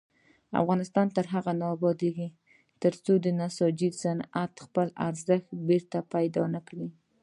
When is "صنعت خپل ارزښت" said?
4.01-5.49